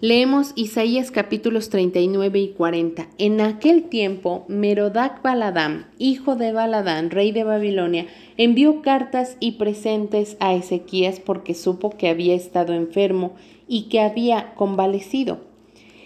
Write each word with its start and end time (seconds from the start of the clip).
Leemos 0.00 0.52
Isaías 0.56 1.12
capítulos 1.12 1.70
39 1.70 2.40
y 2.40 2.48
40. 2.48 3.06
En 3.16 3.40
aquel 3.40 3.84
tiempo, 3.84 4.44
Merodac 4.48 5.22
Baladán, 5.22 5.86
hijo 5.98 6.34
de 6.34 6.52
Baladán, 6.52 7.10
rey 7.10 7.30
de 7.30 7.44
Babilonia, 7.44 8.06
envió 8.36 8.82
cartas 8.82 9.36
y 9.38 9.52
presentes 9.52 10.36
a 10.40 10.52
Ezequías 10.52 11.20
porque 11.20 11.54
supo 11.54 11.90
que 11.90 12.08
había 12.08 12.34
estado 12.34 12.74
enfermo 12.74 13.34
y 13.68 13.84
que 13.84 14.00
había 14.00 14.54
convalecido. 14.56 15.53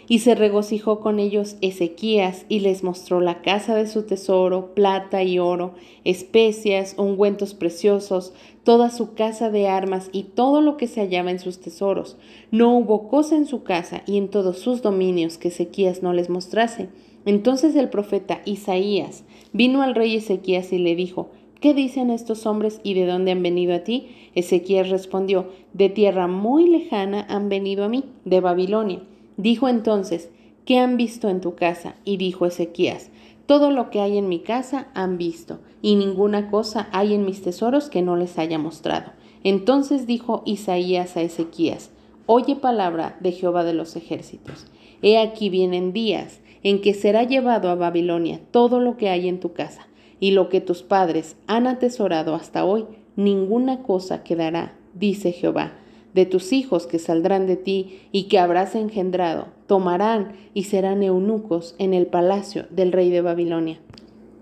Y 0.09 0.21
se 0.21 0.35
regocijó 0.35 1.01
con 1.01 1.19
ellos 1.19 1.57
Ezequías 1.61 2.47
y 2.49 2.61
les 2.61 2.83
mostró 2.83 3.21
la 3.21 3.43
casa 3.43 3.75
de 3.75 3.87
su 3.87 4.05
tesoro, 4.05 4.75
plata 4.75 5.23
y 5.23 5.39
oro, 5.39 5.75
especias, 6.05 6.95
ungüentos 6.97 7.53
preciosos, 7.53 8.33
toda 8.65 8.91
su 8.91 9.13
casa 9.13 9.51
de 9.51 9.69
armas 9.69 10.09
y 10.13 10.23
todo 10.25 10.63
lo 10.63 10.79
que 10.79 10.87
se 10.87 11.03
hallaba 11.03 11.31
en 11.31 11.39
sus 11.39 11.61
tesoros. 11.61 12.17
No 12.51 12.75
hubo 12.77 13.09
cosa 13.09 13.37
en 13.37 13.47
su 13.47 13.63
casa 13.63 14.03
y 14.07 14.17
en 14.17 14.29
todos 14.29 14.59
sus 14.59 14.81
dominios 14.81 15.37
que 15.37 15.49
Ezequías 15.49 16.03
no 16.03 16.15
les 16.15 16.31
mostrase. 16.31 16.89
Entonces 17.27 17.77
el 17.77 17.91
profeta 17.91 18.41
Isaías 18.47 19.25
vino 19.53 19.83
al 19.83 19.95
rey 19.95 20.17
Ezequías 20.17 20.73
y 20.73 20.79
le 20.79 20.97
dijo, 20.97 21.29
¿Qué 21.61 21.75
dicen 21.75 22.11
estos 22.11 22.47
hombres 22.47 22.81
y 22.85 22.95
de 22.95 23.05
dónde 23.05 23.33
han 23.33 23.43
venido 23.43 23.75
a 23.75 23.81
ti? 23.81 24.09
Ezequías 24.35 24.89
respondió, 24.89 25.49
De 25.75 25.89
tierra 25.89 26.29
muy 26.29 26.69
lejana 26.69 27.27
han 27.29 27.49
venido 27.49 27.85
a 27.85 27.89
mí, 27.89 28.05
de 28.25 28.41
Babilonia. 28.41 29.03
Dijo 29.39 29.69
entonces, 29.69 30.31
¿qué 30.65 30.79
han 30.79 30.97
visto 30.97 31.29
en 31.29 31.41
tu 31.41 31.55
casa? 31.55 31.95
Y 32.05 32.17
dijo 32.17 32.45
Ezequías, 32.45 33.11
todo 33.47 33.71
lo 33.71 33.89
que 33.89 34.01
hay 34.01 34.19
en 34.19 34.29
mi 34.29 34.41
casa 34.41 34.89
han 34.95 35.17
visto, 35.17 35.61
y 35.81 35.95
ninguna 35.95 36.51
cosa 36.51 36.89
hay 36.91 37.15
en 37.15 37.25
mis 37.25 37.41
tesoros 37.41 37.89
que 37.89 38.03
no 38.03 38.17
les 38.17 38.37
haya 38.37 38.59
mostrado. 38.59 39.13
Entonces 39.45 40.09
dijo 40.09 40.43
Isaías 40.45 41.17
a 41.17 41.23
Ezequías, 41.23 41.91
Oye 42.27 42.57
palabra 42.57 43.17
de 43.21 43.31
Jehová 43.31 43.63
de 43.63 43.75
los 43.75 43.95
ejércitos. 43.95 44.67
He 45.03 45.19
aquí 45.19 45.51
vienen 45.51 45.93
días 45.93 46.41
en 46.65 46.81
que 46.81 46.93
será 46.93 47.23
llevado 47.23 47.71
a 47.71 47.77
Babilonia 47.77 48.41
todo 48.51 48.81
lo 48.81 48.97
que 48.97 49.09
hay 49.09 49.29
en 49.29 49.39
tu 49.39 49.53
casa, 49.53 49.87
y 50.19 50.33
lo 50.33 50.49
que 50.49 50.61
tus 50.61 50.83
padres 50.83 51.37
han 51.47 51.69
atesorado 51.69 52.35
hasta 52.35 52.65
hoy, 52.65 52.87
ninguna 53.15 53.85
cosa 53.85 54.25
quedará, 54.25 54.77
dice 54.95 55.31
Jehová 55.31 55.75
de 56.15 56.27
tus 56.27 56.53
hijos 56.53 56.87
que 56.87 56.99
saldrán 56.99 57.47
de 57.47 57.57
ti 57.57 58.01
y 58.13 58.25
que 58.25 58.39
habrás 58.39 58.75
engendrado, 58.75 59.49
tomarán 59.67 60.33
y 60.55 60.65
serán 60.65 61.03
eunucos 61.03 61.75
en 61.79 61.95
el 61.95 62.07
palacio 62.07 62.67
del 62.71 62.93
rey 62.93 63.11
de 63.11 63.21
Babilonia. 63.21 63.79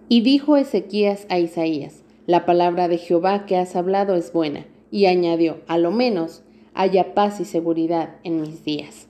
Y 0.08 0.20
dijo 0.20 0.56
Ezequías 0.56 1.26
a 1.28 1.38
Isaías, 1.38 2.02
la 2.26 2.46
palabra 2.46 2.88
de 2.88 2.98
Jehová 2.98 3.46
que 3.46 3.56
has 3.56 3.76
hablado 3.76 4.14
es 4.14 4.32
buena, 4.32 4.66
y 4.90 5.06
añadió, 5.06 5.58
a 5.66 5.78
lo 5.78 5.90
menos 5.90 6.42
haya 6.74 7.14
paz 7.14 7.40
y 7.40 7.44
seguridad 7.44 8.16
en 8.22 8.40
mis 8.40 8.64
días. 8.64 9.05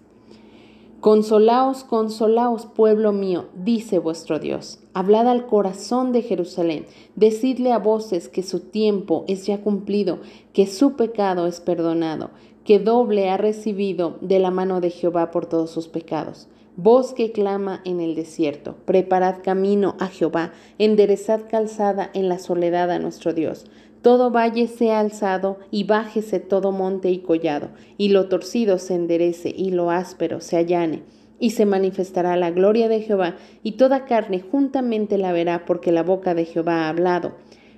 Consolaos, 1.01 1.85
consolaos, 1.85 2.65
pueblo 2.65 3.13
mío, 3.13 3.47
dice 3.55 3.99
vuestro 3.99 4.39
Dios. 4.39 4.81
Hablad 4.95 5.29
al 5.29 5.47
corazón 5.47 6.11
de 6.11 6.23
Jerusalén, 6.23 6.87
decidle 7.15 7.73
a 7.73 7.79
voces 7.79 8.29
que 8.29 8.43
su 8.43 8.61
tiempo 8.61 9.25
es 9.29 9.47
ya 9.47 9.61
cumplido, 9.61 10.21
que 10.55 10.67
su 10.67 10.97
pecado 10.97 11.47
es 11.47 11.61
perdonado, 11.61 12.31
que 12.65 12.79
doble 12.79 13.29
ha 13.29 13.37
recibido 13.37 14.17
de 14.23 14.39
la 14.39 14.51
mano 14.51 14.81
de 14.81 14.91
Jehová 14.91 15.31
por 15.31 15.45
todos 15.47 15.71
sus 15.71 15.87
pecados. 15.87 16.49
Voz 16.79 17.13
que 17.13 17.31
clama 17.31 17.83
en 17.85 18.01
el 18.01 18.15
desierto, 18.15 18.75
preparad 18.87 19.37
camino 19.43 19.97
a 19.99 20.09
Jehová, 20.09 20.53
enderezad 20.79 21.43
calzada 21.49 22.11
en 22.15 22.29
la 22.29 22.39
soledad 22.39 22.91
a 22.91 22.99
nuestro 22.99 23.33
Dios. 23.33 23.67
Todo 24.03 24.31
valle 24.31 24.69
sea 24.69 25.01
alzado 25.01 25.59
y 25.71 25.85
bájese 25.85 26.41
todo 26.41 26.73
monte 26.73 27.11
y 27.11 27.19
collado, 27.19 27.71
y 27.99 28.11
lo 28.11 28.29
torcido 28.29 28.79
se 28.79 28.95
enderece 28.95 29.53
y 29.57 29.71
lo 29.71 29.91
áspero 29.91 30.41
se 30.41 30.57
allane. 30.57 31.03
Y 31.39 31.51
se 31.51 31.67
manifestará 31.67 32.37
la 32.37 32.51
gloria 32.51 32.89
de 32.89 33.03
Jehová, 33.03 33.37
y 33.63 33.73
toda 33.73 34.07
carne 34.07 34.41
juntamente 34.41 35.19
la 35.19 35.33
verá, 35.33 35.67
porque 35.67 35.93
la 35.93 36.03
boca 36.03 36.35
de 36.35 36.47
Jehová 36.47 36.87
ha 36.87 36.89
hablado. 36.89 37.35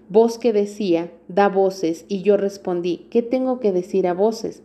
Voz 0.08 0.38
que 0.38 0.52
decía, 0.52 1.10
da 1.28 1.48
voces, 1.48 2.04
y 2.08 2.22
yo 2.22 2.36
respondí, 2.36 3.08
¿qué 3.10 3.20
tengo 3.20 3.58
que 3.58 3.72
decir 3.72 4.06
a 4.06 4.14
voces? 4.14 4.62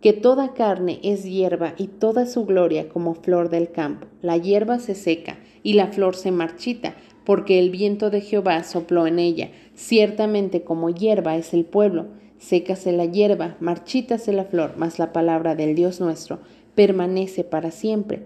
Que 0.00 0.12
toda 0.12 0.52
carne 0.52 1.00
es 1.02 1.24
hierba 1.24 1.74
y 1.78 1.88
toda 1.88 2.26
su 2.26 2.44
gloria 2.44 2.88
como 2.88 3.14
flor 3.14 3.48
del 3.48 3.70
campo. 3.70 4.06
La 4.22 4.36
hierba 4.36 4.78
se 4.78 4.94
seca 4.94 5.38
y 5.62 5.72
la 5.72 5.88
flor 5.88 6.14
se 6.14 6.30
marchita, 6.30 6.94
porque 7.26 7.58
el 7.58 7.70
viento 7.70 8.08
de 8.08 8.22
Jehová 8.22 8.62
sopló 8.62 9.06
en 9.06 9.18
ella. 9.18 9.50
Ciertamente 9.74 10.62
como 10.62 10.88
hierba 10.88 11.36
es 11.36 11.52
el 11.52 11.64
pueblo, 11.64 12.06
sécase 12.38 12.92
la 12.92 13.04
hierba, 13.04 13.56
marchítase 13.60 14.32
la 14.32 14.44
flor, 14.44 14.74
mas 14.76 14.98
la 15.00 15.12
palabra 15.12 15.56
del 15.56 15.74
Dios 15.74 16.00
nuestro 16.00 16.38
permanece 16.76 17.42
para 17.42 17.72
siempre. 17.72 18.22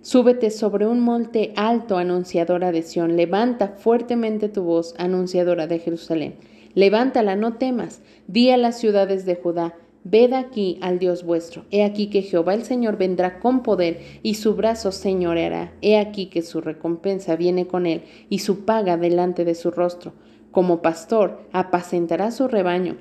Súbete 0.00 0.50
sobre 0.50 0.86
un 0.86 1.00
monte 1.00 1.52
alto, 1.56 1.98
anunciadora 1.98 2.72
de 2.72 2.82
Sión, 2.82 3.16
levanta 3.16 3.74
fuertemente 3.76 4.48
tu 4.48 4.62
voz, 4.62 4.94
anunciadora 4.96 5.66
de 5.66 5.80
Jerusalén. 5.80 6.36
Levántala, 6.74 7.36
no 7.36 7.54
temas, 7.54 8.00
di 8.28 8.50
a 8.50 8.56
las 8.56 8.78
ciudades 8.78 9.26
de 9.26 9.34
Judá, 9.34 9.74
Ved 10.10 10.32
aquí 10.32 10.78
al 10.80 10.98
Dios 10.98 11.22
vuestro. 11.22 11.66
He 11.70 11.84
aquí 11.84 12.06
que 12.08 12.22
Jehová 12.22 12.54
el 12.54 12.64
Señor 12.64 12.96
vendrá 12.96 13.40
con 13.40 13.62
poder 13.62 14.00
y 14.22 14.34
su 14.34 14.54
brazo 14.54 14.90
señoreará. 14.90 15.74
He 15.82 15.98
aquí 15.98 16.26
que 16.26 16.40
su 16.40 16.62
recompensa 16.62 17.36
viene 17.36 17.66
con 17.66 17.84
él 17.84 18.04
y 18.30 18.38
su 18.38 18.64
paga 18.64 18.96
delante 18.96 19.44
de 19.44 19.54
su 19.54 19.70
rostro. 19.70 20.14
Como 20.50 20.80
pastor 20.80 21.42
apacentará 21.52 22.30
su 22.30 22.48
rebaño. 22.48 22.96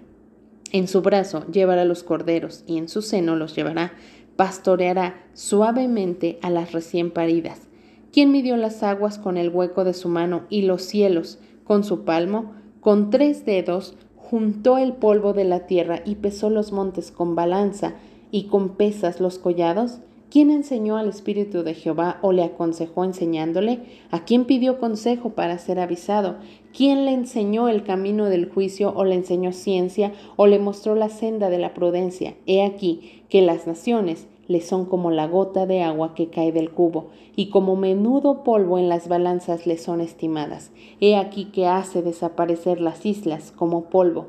En 0.74 0.90
su 0.90 1.02
brazo 1.02 1.46
llevará 1.50 1.86
los 1.86 2.04
corderos 2.04 2.66
y 2.68 2.78
en 2.78 2.90
su 2.90 3.02
seno 3.02 3.38
los 3.38 3.56
llevará. 3.56 3.94
Pastoreará 4.36 5.24
suavemente 5.34 6.40
a 6.42 6.50
las 6.50 6.74
recién 6.74 7.12
paridas. 7.12 7.70
¿Quién 8.12 8.34
midió 8.34 8.58
las 8.58 8.84
aguas 8.84 9.18
con 9.18 9.38
el 9.38 9.48
hueco 9.48 9.86
de 9.86 9.94
su 9.94 10.10
mano 10.10 10.44
y 10.50 10.64
los 10.64 10.82
cielos 10.82 11.40
con 11.64 11.86
su 11.86 12.04
palmo? 12.04 12.54
Con 12.82 13.12
tres 13.12 13.46
dedos 13.46 13.96
juntó 14.30 14.78
el 14.78 14.94
polvo 14.94 15.34
de 15.34 15.46
la 15.46 15.68
tierra 15.68 16.02
y 16.06 16.16
pesó 16.16 16.50
los 16.50 16.72
montes 16.72 17.12
con 17.12 17.36
balanza 17.36 17.94
y 18.30 18.44
con 18.44 18.70
pesas 18.70 19.22
los 19.22 19.40
collados? 19.40 20.00
¿Quién 20.30 20.52
enseñó 20.52 20.98
al 20.98 21.08
Espíritu 21.08 21.64
de 21.64 21.74
Jehová 21.74 22.20
o 22.22 22.34
le 22.34 22.44
aconsejó 22.44 23.06
enseñándole? 23.06 23.80
¿A 24.12 24.26
quién 24.26 24.44
pidió 24.44 24.78
consejo 24.78 25.30
para 25.30 25.58
ser 25.58 25.80
avisado? 25.80 26.36
¿Quién 26.76 27.06
le 27.06 27.14
enseñó 27.14 27.70
el 27.70 27.84
camino 27.84 28.26
del 28.26 28.50
juicio 28.50 28.94
o 28.94 29.06
le 29.06 29.16
enseñó 29.16 29.54
ciencia 29.54 30.12
o 30.36 30.46
le 30.46 30.60
mostró 30.60 30.96
la 30.96 31.08
senda 31.08 31.50
de 31.50 31.60
la 31.60 31.74
prudencia? 31.74 32.36
He 32.46 32.66
aquí 32.66 33.24
que 33.30 33.42
las 33.42 33.66
naciones 33.66 34.28
le 34.48 34.62
son 34.62 34.86
como 34.86 35.12
la 35.12 35.28
gota 35.28 35.66
de 35.66 35.84
agua 35.84 36.14
que 36.16 36.30
cae 36.30 36.52
del 36.52 36.72
cubo, 36.72 37.08
y 37.36 37.50
como 37.50 37.76
menudo 37.76 38.44
polvo 38.44 38.78
en 38.80 38.90
las 38.90 39.08
balanzas 39.08 39.68
le 39.68 39.78
son 39.78 40.02
estimadas. 40.02 40.72
He 41.00 41.16
aquí 41.16 41.46
que 41.46 41.68
hace 41.68 42.02
desaparecer 42.02 42.82
las 42.82 43.06
islas 43.06 43.52
como 43.56 43.86
polvo. 43.86 44.28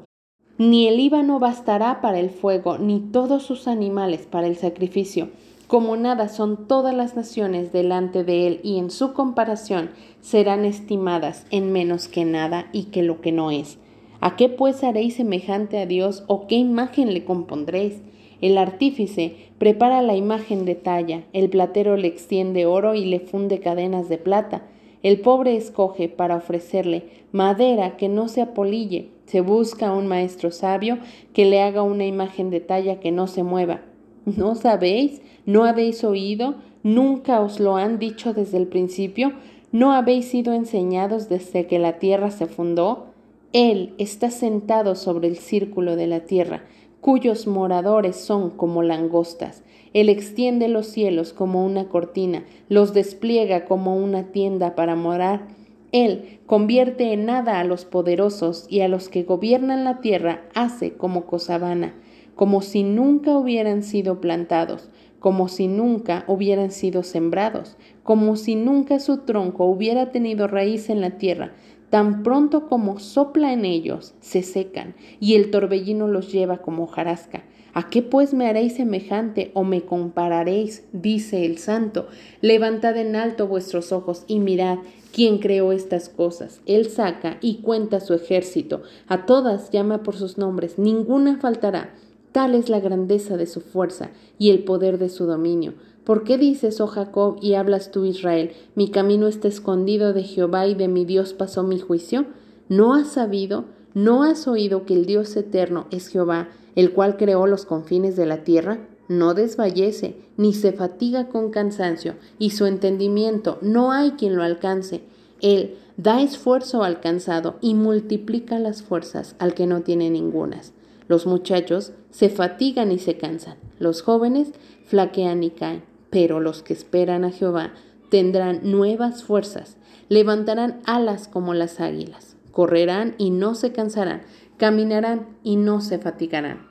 Ni 0.59 0.89
el 0.89 0.97
Líbano 0.97 1.39
bastará 1.39 2.01
para 2.01 2.19
el 2.19 2.31
fuego, 2.31 2.79
ni 2.79 2.99
todos 2.99 3.45
sus 3.45 3.69
animales 3.69 4.27
para 4.27 4.49
el 4.49 4.57
sacrificio. 4.57 5.31
Como 5.69 5.97
nada 5.97 6.29
son 6.29 6.67
todas 6.67 6.95
las 6.95 7.15
naciones 7.15 7.73
delante 7.73 8.25
de 8.25 8.47
él, 8.47 8.61
y 8.65 8.79
en 8.79 8.91
su 8.91 9.13
comparación 9.13 9.91
serán 10.21 10.65
estimadas 10.65 11.47
en 11.51 11.73
menos 11.73 12.09
que 12.09 12.25
nada 12.25 12.69
y 12.73 12.85
que 12.85 13.03
lo 13.03 13.21
que 13.21 13.33
no 13.33 13.51
es. 13.51 13.79
¿A 14.21 14.35
qué 14.35 14.49
pues 14.49 14.83
haréis 14.83 15.15
semejante 15.15 15.79
a 15.79 15.87
Dios 15.87 16.25
o 16.27 16.49
qué 16.49 16.57
imagen 16.57 17.15
le 17.15 17.25
compondréis? 17.25 18.01
El 18.41 18.57
artífice 18.57 19.35
prepara 19.59 20.01
la 20.01 20.15
imagen 20.15 20.65
de 20.65 20.77
talla, 20.77 21.25
el 21.33 21.51
platero 21.51 21.97
le 21.97 22.07
extiende 22.07 22.67
oro 22.67 22.95
y 22.95 23.05
le 23.05 23.19
funde 23.19 23.59
cadenas 23.59 24.09
de 24.09 24.19
plata. 24.19 24.63
El 25.03 25.21
pobre 25.21 25.57
escoge 25.57 26.09
para 26.09 26.37
ofrecerle 26.37 27.05
madera 27.33 27.97
que 27.97 28.09
no 28.09 28.29
se 28.29 28.41
apolille. 28.41 29.09
Se 29.27 29.41
busca 29.41 29.93
un 29.93 30.07
maestro 30.07 30.51
sabio 30.51 30.99
que 31.33 31.45
le 31.45 31.61
haga 31.61 31.83
una 31.83 32.07
imagen 32.07 32.51
de 32.51 32.61
talla 32.61 33.01
que 33.01 33.11
no 33.11 33.27
se 33.27 33.43
mueva. 33.43 33.83
¿No 34.25 34.55
sabéis? 34.55 35.21
¿No 35.45 35.65
habéis 35.65 36.05
oído? 36.05 36.57
¿Nunca 36.83 37.41
os 37.41 37.59
lo 37.59 37.77
han 37.77 37.99
dicho 37.99 38.35
desde 38.35 38.59
el 38.59 38.67
principio? 38.67 39.33
¿No 39.73 39.93
habéis 39.93 40.27
sido 40.27 40.53
enseñados 40.53 41.29
desde 41.29 41.67
que 41.67 41.79
la 41.79 41.99
tierra 41.99 42.31
se 42.31 42.47
fundó? 42.47 43.07
Él 43.53 43.95
está 43.99 44.31
sentado 44.31 44.95
sobre 44.95 45.29
el 45.29 45.37
círculo 45.37 45.97
de 45.97 46.07
la 46.07 46.21
tierra 46.21 46.63
cuyos 47.01 47.47
moradores 47.47 48.17
son 48.17 48.51
como 48.51 48.83
langostas. 48.83 49.63
Él 49.95 50.09
extiende 50.09 50.69
los 50.69 50.87
cielos 50.87 51.33
como 51.33 51.65
una 51.65 51.89
cortina, 51.89 52.45
los 52.69 52.93
despliega 52.93 53.65
como 53.65 53.97
una 53.97 54.25
tienda 54.33 54.75
para 54.75 54.97
morar. 54.97 55.49
Él 55.93 56.41
convierte 56.47 57.13
en 57.13 57.25
nada 57.25 57.61
a 57.61 57.65
los 57.65 57.85
poderosos 57.85 58.67
y 58.69 58.81
a 58.81 58.89
los 58.89 59.09
que 59.09 59.23
gobiernan 59.23 59.85
la 59.85 60.01
tierra 60.01 60.43
hace 60.55 60.93
como 60.93 61.25
cosa 61.25 61.57
vana, 61.59 61.95
como 62.35 62.61
si 62.61 62.83
nunca 62.83 63.37
hubieran 63.39 63.83
sido 63.83 64.21
plantados, 64.21 64.91
como 65.19 65.49
si 65.49 65.67
nunca 65.67 66.25
hubieran 66.29 66.71
sido 66.71 67.03
sembrados, 67.03 67.77
como 68.03 68.37
si 68.37 68.55
nunca 68.55 69.01
su 69.01 69.19
tronco 69.19 69.65
hubiera 69.65 70.13
tenido 70.13 70.47
raíz 70.47 70.91
en 70.91 71.01
la 71.01 71.13
tierra, 71.13 71.53
Tan 71.91 72.23
pronto 72.23 72.69
como 72.69 72.99
sopla 72.99 73.53
en 73.53 73.65
ellos, 73.65 74.15
se 74.21 74.43
secan, 74.43 74.95
y 75.21 75.35
el 75.35 75.51
torbellino 75.51 76.07
los 76.07 76.31
lleva 76.31 76.59
como 76.59 76.87
jarasca. 76.87 77.45
¿A 77.73 77.91
qué 77.91 78.03
pues 78.03 78.35
me 78.35 78.47
haréis 78.47 78.75
semejante 78.75 79.53
o 79.55 79.63
me 79.63 79.83
compararéis? 79.83 80.85
dice 80.93 81.47
el 81.47 81.59
santo. 81.59 82.09
Levantad 82.41 82.97
en 82.97 83.15
alto 83.15 83.47
vuestros 83.47 83.93
ojos 83.93 84.25
y 84.27 84.41
mirad 84.41 84.79
quién 85.13 85.39
creó 85.39 85.73
estas 85.73 86.09
cosas. 86.09 86.61
Él 86.67 86.91
saca 86.91 87.39
y 87.41 87.63
cuenta 87.63 88.01
su 88.01 88.15
ejército. 88.15 88.83
A 89.07 89.27
todas 89.27 89.71
llama 89.71 90.03
por 90.03 90.17
sus 90.17 90.39
nombres, 90.39 90.79
ninguna 90.79 91.39
faltará. 91.39 91.95
Tal 92.33 92.55
es 92.55 92.69
la 92.69 92.81
grandeza 92.81 93.37
de 93.37 93.47
su 93.47 93.61
fuerza 93.61 94.11
y 94.39 94.51
el 94.51 94.65
poder 94.65 94.99
de 94.99 95.09
su 95.09 95.27
dominio. 95.27 95.75
¿Por 96.09 96.25
qué 96.25 96.39
dices, 96.39 96.81
oh 96.81 96.87
Jacob, 96.87 97.37
y 97.43 97.53
hablas 97.53 97.91
tú, 97.91 98.07
Israel, 98.07 98.53
mi 98.75 98.89
camino 98.89 99.27
está 99.29 99.47
escondido 99.47 100.15
de 100.15 100.23
Jehová 100.23 100.67
y 100.67 100.75
de 100.75 100.89
mi 100.89 101.05
Dios 101.05 101.35
pasó 101.35 101.63
mi 101.63 101.79
juicio? 101.79 102.25
¿No 102.71 102.95
has 102.95 103.09
sabido? 103.09 103.67
¿No 103.93 104.23
has 104.23 104.49
oído 104.49 104.87
que 104.87 104.95
el 104.95 105.05
Dios 105.05 105.37
eterno 105.37 105.87
es 105.91 106.09
Jehová? 106.09 106.49
el 106.77 106.93
cual 106.93 107.19
creó 107.19 107.47
los 107.47 107.67
confines 107.67 108.17
de 108.17 108.25
la 108.25 108.45
tierra, 108.45 108.79
no 109.09 109.35
desfallece, 109.35 110.17
ni 110.39 110.55
se 110.55 110.73
fatiga 110.73 111.29
con 111.29 111.51
cansancio, 111.51 112.15
y 112.39 112.51
su 112.51 112.65
entendimiento 112.65 113.59
no 113.61 113.93
hay 113.93 114.13
quien 114.13 114.35
lo 114.35 114.45
alcance. 114.45 115.03
Él 115.43 115.77
da 115.99 116.23
esfuerzo 116.23 116.85
al 116.85 117.01
cansado 117.01 117.57
y 117.61 117.75
multiplica 117.75 118.59
las 118.59 118.83
fuerzas 118.83 119.37
al 119.41 119.53
que 119.53 119.67
no 119.67 119.83
tiene 119.83 120.09
ningunas. 120.09 120.73
Los 121.09 121.27
muchachos 121.27 121.93
se 122.11 122.29
fatigan 122.29 122.93
y 122.93 122.99
se 122.99 123.19
cansan, 123.19 123.57
los 123.79 124.01
jóvenes 124.03 124.53
flaquean 124.87 125.43
y 125.43 125.51
caen, 125.51 125.83
pero 126.11 126.41
los 126.41 126.63
que 126.63 126.73
esperan 126.73 127.25
a 127.25 127.31
Jehová 127.31 127.73
tendrán 128.11 128.61
nuevas 128.63 129.25
fuerzas, 129.25 129.77
levantarán 130.09 130.81
alas 130.85 131.29
como 131.29 131.55
las 131.55 131.81
águilas, 131.81 132.37
correrán 132.53 133.15
y 133.19 133.31
no 133.31 133.55
se 133.55 133.73
cansarán, 133.73 134.23
caminarán 134.57 135.27
y 135.43 135.57
no 135.57 135.81
se 135.81 135.99
fatigarán. 135.99 136.68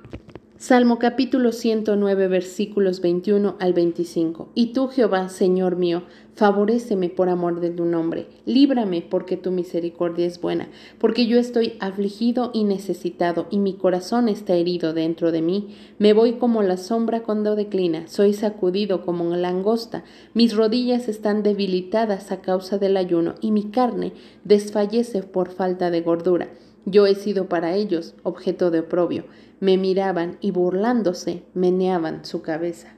Salmo 0.60 0.98
capítulo 0.98 1.52
109 1.52 2.28
versículos 2.28 3.00
21 3.00 3.58
al 3.60 3.74
25. 3.74 4.50
Y 4.56 4.74
tú, 4.74 4.88
Jehová, 4.88 5.30
Señor 5.30 5.76
mío, 5.76 6.02
favoréceme 6.34 7.10
por 7.10 7.30
amor 7.30 7.60
de 7.60 7.70
tu 7.70 7.86
nombre, 7.86 8.26
líbrame 8.48 9.04
porque 9.08 9.38
tu 9.38 9.52
misericordia 9.52 10.26
es 10.26 10.42
buena, 10.42 10.68
porque 10.98 11.28
yo 11.28 11.38
estoy 11.38 11.74
afligido 11.80 12.50
y 12.56 12.64
necesitado, 12.64 13.46
y 13.52 13.60
mi 13.60 13.74
corazón 13.74 14.30
está 14.30 14.56
herido 14.56 14.94
dentro 14.94 15.32
de 15.32 15.44
mí. 15.44 15.76
Me 16.00 16.14
voy 16.14 16.34
como 16.34 16.64
la 16.64 16.78
sombra 16.78 17.22
cuando 17.22 17.56
declina, 17.56 18.08
soy 18.08 18.34
sacudido 18.34 19.06
como 19.06 19.26
una 19.26 19.38
langosta, 19.38 20.06
mis 20.34 20.56
rodillas 20.56 21.08
están 21.08 21.44
debilitadas 21.44 22.32
a 22.32 22.42
causa 22.42 22.80
del 22.80 22.98
ayuno, 22.98 23.36
y 23.42 23.52
mi 23.52 23.70
carne 23.70 24.14
desfallece 24.44 25.22
por 25.22 25.52
falta 25.52 25.92
de 25.92 26.02
gordura. 26.02 26.50
Yo 26.90 27.06
he 27.06 27.16
sido 27.16 27.50
para 27.50 27.76
ellos 27.76 28.16
objeto 28.24 28.72
de 28.72 28.80
oprobio. 28.80 29.26
Me 29.60 29.78
miraban 29.78 30.38
y 30.40 30.52
burlándose 30.52 31.44
meneaban 31.54 32.24
su 32.24 32.42
cabeza. 32.42 32.96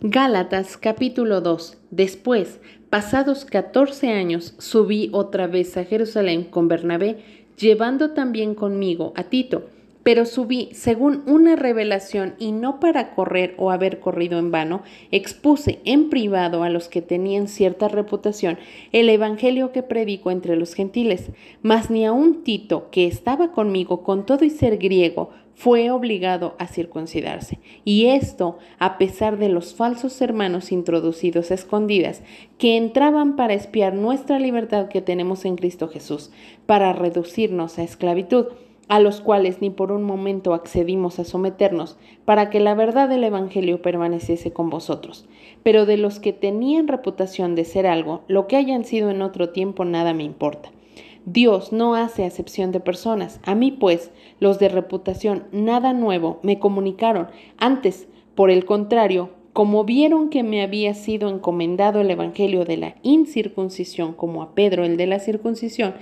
Gálatas 0.00 0.78
capítulo 0.78 1.42
2. 1.42 1.76
Después, 1.90 2.60
pasados 2.88 3.44
catorce 3.44 4.08
años, 4.08 4.54
subí 4.56 5.10
otra 5.12 5.48
vez 5.48 5.76
a 5.76 5.84
Jerusalén 5.84 6.44
con 6.44 6.68
Bernabé, 6.68 7.18
llevando 7.58 8.12
también 8.12 8.54
conmigo 8.54 9.12
a 9.14 9.24
Tito 9.24 9.66
pero 10.02 10.24
subí 10.26 10.70
según 10.72 11.22
una 11.26 11.56
revelación 11.56 12.34
y 12.38 12.52
no 12.52 12.80
para 12.80 13.14
correr 13.14 13.54
o 13.58 13.70
haber 13.70 14.00
corrido 14.00 14.38
en 14.38 14.50
vano, 14.50 14.82
expuse 15.10 15.80
en 15.84 16.10
privado 16.10 16.62
a 16.62 16.70
los 16.70 16.88
que 16.88 17.02
tenían 17.02 17.48
cierta 17.48 17.88
reputación 17.88 18.58
el 18.92 19.08
evangelio 19.08 19.72
que 19.72 19.82
predico 19.82 20.30
entre 20.30 20.56
los 20.56 20.74
gentiles, 20.74 21.30
mas 21.62 21.90
ni 21.90 22.08
un 22.08 22.42
Tito, 22.42 22.90
que 22.90 23.06
estaba 23.06 23.52
conmigo 23.52 24.02
con 24.02 24.24
todo 24.26 24.44
y 24.44 24.50
ser 24.50 24.78
griego, 24.78 25.30
fue 25.54 25.90
obligado 25.90 26.54
a 26.58 26.66
circuncidarse. 26.66 27.58
Y 27.84 28.06
esto 28.06 28.56
a 28.78 28.96
pesar 28.96 29.36
de 29.36 29.50
los 29.50 29.74
falsos 29.74 30.18
hermanos 30.22 30.72
introducidos 30.72 31.50
a 31.50 31.54
escondidas, 31.54 32.22
que 32.56 32.78
entraban 32.78 33.36
para 33.36 33.52
espiar 33.52 33.92
nuestra 33.92 34.38
libertad 34.38 34.88
que 34.88 35.02
tenemos 35.02 35.44
en 35.44 35.56
Cristo 35.56 35.88
Jesús, 35.88 36.30
para 36.64 36.94
reducirnos 36.94 37.78
a 37.78 37.82
esclavitud 37.82 38.46
a 38.90 38.98
los 38.98 39.20
cuales 39.20 39.62
ni 39.62 39.70
por 39.70 39.92
un 39.92 40.02
momento 40.02 40.52
accedimos 40.52 41.20
a 41.20 41.24
someternos, 41.24 41.96
para 42.24 42.50
que 42.50 42.58
la 42.58 42.74
verdad 42.74 43.08
del 43.08 43.22
Evangelio 43.22 43.80
permaneciese 43.82 44.52
con 44.52 44.68
vosotros. 44.68 45.28
Pero 45.62 45.86
de 45.86 45.96
los 45.96 46.18
que 46.18 46.32
tenían 46.32 46.88
reputación 46.88 47.54
de 47.54 47.64
ser 47.64 47.86
algo, 47.86 48.22
lo 48.26 48.48
que 48.48 48.56
hayan 48.56 48.84
sido 48.84 49.08
en 49.10 49.22
otro 49.22 49.50
tiempo 49.50 49.84
nada 49.84 50.12
me 50.12 50.24
importa. 50.24 50.72
Dios 51.24 51.72
no 51.72 51.94
hace 51.94 52.24
acepción 52.24 52.72
de 52.72 52.80
personas. 52.80 53.38
A 53.44 53.54
mí, 53.54 53.70
pues, 53.70 54.10
los 54.40 54.58
de 54.58 54.68
reputación 54.68 55.44
nada 55.52 55.92
nuevo 55.92 56.40
me 56.42 56.58
comunicaron. 56.58 57.28
Antes, 57.58 58.08
por 58.34 58.50
el 58.50 58.64
contrario, 58.64 59.30
como 59.52 59.84
vieron 59.84 60.30
que 60.30 60.42
me 60.42 60.62
había 60.62 60.94
sido 60.94 61.28
encomendado 61.28 62.00
el 62.00 62.10
Evangelio 62.10 62.64
de 62.64 62.76
la 62.76 62.96
incircuncisión 63.02 64.14
como 64.14 64.42
a 64.42 64.52
Pedro 64.56 64.84
el 64.84 64.96
de 64.96 65.06
la 65.06 65.20
circuncisión, 65.20 65.94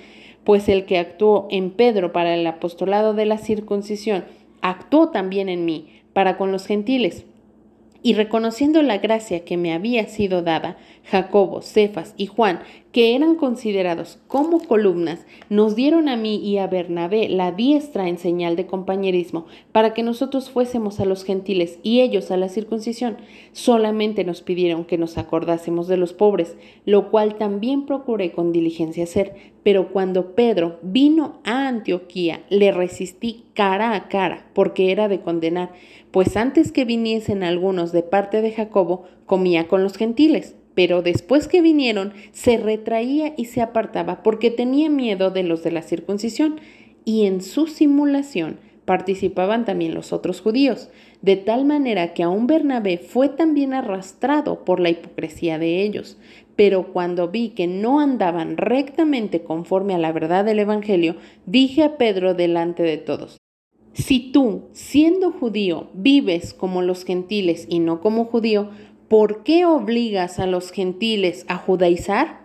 pues 0.48 0.70
el 0.70 0.86
que 0.86 0.96
actuó 0.96 1.46
en 1.50 1.68
Pedro 1.70 2.10
para 2.10 2.32
el 2.32 2.46
apostolado 2.46 3.12
de 3.12 3.26
la 3.26 3.36
circuncisión, 3.36 4.24
actuó 4.62 5.10
también 5.10 5.50
en 5.50 5.66
mí 5.66 6.00
para 6.14 6.38
con 6.38 6.52
los 6.52 6.64
gentiles. 6.64 7.26
Y 8.02 8.14
reconociendo 8.14 8.80
la 8.80 8.96
gracia 8.96 9.44
que 9.44 9.58
me 9.58 9.74
había 9.74 10.06
sido 10.06 10.40
dada, 10.40 10.78
Jacobo, 11.10 11.62
Cefas 11.62 12.12
y 12.18 12.26
Juan, 12.26 12.60
que 12.92 13.14
eran 13.14 13.36
considerados 13.36 14.18
como 14.26 14.60
columnas, 14.60 15.24
nos 15.48 15.74
dieron 15.74 16.08
a 16.08 16.16
mí 16.16 16.36
y 16.36 16.58
a 16.58 16.66
Bernabé 16.66 17.28
la 17.28 17.52
diestra 17.52 18.08
en 18.08 18.18
señal 18.18 18.56
de 18.56 18.66
compañerismo, 18.66 19.46
para 19.72 19.94
que 19.94 20.02
nosotros 20.02 20.50
fuésemos 20.50 21.00
a 21.00 21.06
los 21.06 21.24
gentiles 21.24 21.78
y 21.82 22.00
ellos 22.00 22.30
a 22.30 22.36
la 22.36 22.50
circuncisión. 22.50 23.16
Solamente 23.52 24.24
nos 24.24 24.42
pidieron 24.42 24.84
que 24.84 24.98
nos 24.98 25.16
acordásemos 25.16 25.88
de 25.88 25.96
los 25.96 26.12
pobres, 26.12 26.56
lo 26.84 27.10
cual 27.10 27.36
también 27.36 27.86
procuré 27.86 28.32
con 28.32 28.52
diligencia 28.52 29.04
hacer. 29.04 29.34
Pero 29.62 29.92
cuando 29.92 30.34
Pedro 30.34 30.78
vino 30.82 31.40
a 31.44 31.68
Antioquía, 31.68 32.42
le 32.50 32.70
resistí 32.70 33.44
cara 33.54 33.94
a 33.94 34.08
cara, 34.08 34.50
porque 34.54 34.92
era 34.92 35.08
de 35.08 35.20
condenar, 35.20 35.72
pues 36.10 36.36
antes 36.36 36.70
que 36.70 36.84
viniesen 36.84 37.42
algunos 37.42 37.92
de 37.92 38.02
parte 38.02 38.42
de 38.42 38.52
Jacobo, 38.52 39.04
comía 39.26 39.68
con 39.68 39.82
los 39.82 39.96
gentiles 39.96 40.57
pero 40.78 41.02
después 41.02 41.48
que 41.48 41.60
vinieron 41.60 42.12
se 42.30 42.56
retraía 42.56 43.34
y 43.36 43.46
se 43.46 43.60
apartaba 43.60 44.22
porque 44.22 44.52
tenía 44.52 44.88
miedo 44.88 45.32
de 45.32 45.42
los 45.42 45.64
de 45.64 45.72
la 45.72 45.82
circuncisión, 45.82 46.60
y 47.04 47.26
en 47.26 47.42
su 47.42 47.66
simulación 47.66 48.60
participaban 48.84 49.64
también 49.64 49.92
los 49.92 50.12
otros 50.12 50.40
judíos, 50.40 50.88
de 51.20 51.34
tal 51.34 51.64
manera 51.64 52.14
que 52.14 52.22
aún 52.22 52.46
Bernabé 52.46 52.98
fue 52.98 53.28
también 53.28 53.74
arrastrado 53.74 54.64
por 54.64 54.78
la 54.78 54.90
hipocresía 54.90 55.58
de 55.58 55.82
ellos. 55.82 56.16
Pero 56.54 56.92
cuando 56.92 57.26
vi 57.26 57.48
que 57.48 57.66
no 57.66 57.98
andaban 57.98 58.56
rectamente 58.56 59.42
conforme 59.42 59.96
a 59.96 59.98
la 59.98 60.12
verdad 60.12 60.44
del 60.44 60.60
Evangelio, 60.60 61.16
dije 61.44 61.82
a 61.82 61.96
Pedro 61.96 62.34
delante 62.34 62.84
de 62.84 62.98
todos, 62.98 63.38
si 63.98 64.30
tú, 64.30 64.68
siendo 64.70 65.32
judío, 65.32 65.88
vives 65.92 66.54
como 66.54 66.82
los 66.82 67.04
gentiles 67.04 67.66
y 67.68 67.80
no 67.80 68.00
como 68.00 68.26
judío, 68.26 68.70
¿por 69.08 69.42
qué 69.42 69.64
obligas 69.64 70.38
a 70.38 70.46
los 70.46 70.70
gentiles 70.70 71.44
a 71.48 71.56
judaizar? 71.56 72.40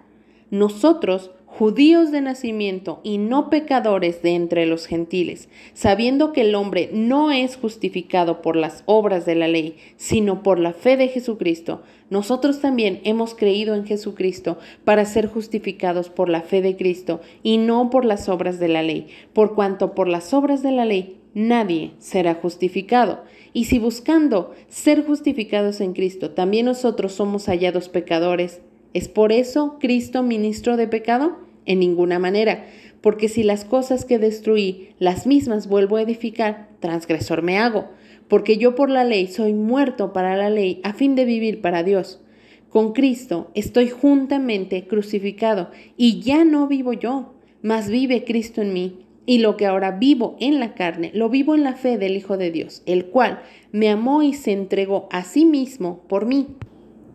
Nosotros, 0.50 1.32
judíos 1.57 2.12
de 2.12 2.19
nacimiento 2.19 3.00
y 3.03 3.19
no 3.19 3.51
pecadores 3.51 4.24
de 4.24 4.31
entre 4.31 4.65
los 4.65 4.88
gentiles, 4.88 5.50
sabiendo 5.74 6.33
que 6.33 6.41
el 6.41 6.55
hombre 6.55 6.89
no 6.91 7.31
es 7.31 7.57
justificado 7.57 8.41
por 8.41 8.55
las 8.55 8.81
obras 8.88 9.27
de 9.27 9.36
la 9.36 9.48
ley, 9.48 9.77
sino 9.95 10.41
por 10.41 10.57
la 10.57 10.74
fe 10.74 10.98
de 10.98 11.10
Jesucristo, 11.10 11.83
nosotros 12.10 12.60
también 12.60 13.01
hemos 13.03 13.36
creído 13.36 13.75
en 13.75 13.86
Jesucristo 13.86 14.57
para 14.83 15.05
ser 15.05 15.27
justificados 15.27 16.10
por 16.10 16.27
la 16.27 16.41
fe 16.41 16.63
de 16.63 16.75
Cristo 16.75 17.22
y 17.43 17.57
no 17.57 17.91
por 17.91 18.03
las 18.03 18.29
obras 18.29 18.60
de 18.60 18.67
la 18.67 18.81
ley, 18.81 19.07
por 19.33 19.53
cuanto 19.53 19.93
por 19.93 20.07
las 20.07 20.33
obras 20.33 20.63
de 20.63 20.72
la 20.72 20.86
ley 20.86 21.19
nadie 21.36 21.91
será 22.00 22.33
justificado. 22.36 23.24
Y 23.53 23.65
si 23.65 23.77
buscando 23.77 24.53
ser 24.69 25.05
justificados 25.05 25.81
en 25.81 25.93
Cristo, 25.93 26.31
también 26.31 26.65
nosotros 26.65 27.13
somos 27.13 27.45
hallados 27.45 27.89
pecadores, 27.89 28.62
¿es 28.93 29.07
por 29.07 29.31
eso 29.31 29.77
Cristo 29.79 30.24
ministro 30.24 30.77
de 30.77 30.88
pecado? 30.88 31.42
En 31.65 31.79
ninguna 31.79 32.20
manera, 32.20 32.65
porque 33.01 33.27
si 33.27 33.43
las 33.43 33.65
cosas 33.65 34.05
que 34.05 34.20
destruí, 34.20 34.89
las 35.00 35.27
mismas 35.27 35.67
vuelvo 35.67 35.98
a 35.98 36.01
edificar, 36.01 36.70
transgresor 36.79 37.41
me 37.41 37.58
hago, 37.58 37.89
porque 38.27 38.58
yo 38.58 38.75
por 38.75 38.89
la 38.89 39.03
ley 39.03 39.27
soy 39.27 39.53
muerto 39.53 40.13
para 40.13 40.38
la 40.38 40.50
ley 40.50 40.79
a 40.84 40.93
fin 40.93 41.15
de 41.15 41.25
vivir 41.25 41.62
para 41.62 41.84
Dios. 41.84 42.22
Con 42.70 42.93
Cristo 42.93 43.51
estoy 43.53 43.89
juntamente 43.89 44.88
crucificado 44.88 45.70
y 45.98 46.22
ya 46.22 46.46
no 46.46 46.67
vivo 46.67 46.93
yo, 46.93 47.34
mas 47.62 47.89
vive 47.89 48.24
Cristo 48.24 48.62
en 48.62 48.74
mí 48.74 49.05
y 49.25 49.39
lo 49.39 49.58
que 49.58 49.65
ahora 49.65 49.91
vivo 49.91 50.36
en 50.39 50.60
la 50.60 50.74
carne, 50.74 51.12
lo 51.13 51.29
vivo 51.29 51.55
en 51.55 51.63
la 51.63 51.75
fe 51.75 51.98
del 51.98 52.15
Hijo 52.15 52.38
de 52.38 52.51
Dios, 52.51 52.84
el 52.86 53.05
cual 53.08 53.41
me 53.72 53.89
amó 53.89 54.24
y 54.24 54.34
se 54.34 54.51
entregó 54.51 55.08
a 55.12 55.24
sí 55.24 55.46
mismo 55.46 56.03
por 56.08 56.25
mí. 56.25 56.48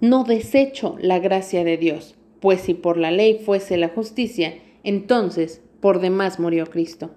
No 0.00 0.24
desecho 0.24 0.96
la 1.00 1.18
gracia 1.18 1.64
de 1.64 1.76
Dios, 1.76 2.17
pues 2.40 2.60
si 2.60 2.74
por 2.74 2.96
la 2.96 3.10
ley 3.10 3.40
fuese 3.44 3.76
la 3.76 3.88
justicia, 3.88 4.54
entonces 4.84 5.60
por 5.80 6.00
demás 6.00 6.38
murió 6.40 6.66
Cristo. 6.66 7.10